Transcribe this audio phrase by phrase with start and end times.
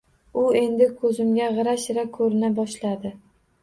[0.43, 3.19] U endi ko`zimga g`ira-shira ko`rina boshladi